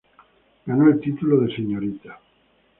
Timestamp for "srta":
1.55-2.19